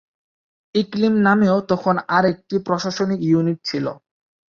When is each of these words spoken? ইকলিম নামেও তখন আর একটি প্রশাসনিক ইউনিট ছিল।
ইকলিম 0.75 1.13
নামেও 1.27 1.57
তখন 1.71 1.95
আর 2.15 2.23
একটি 2.33 2.55
প্রশাসনিক 2.67 3.19
ইউনিট 3.23 3.59
ছিল। 3.65 3.85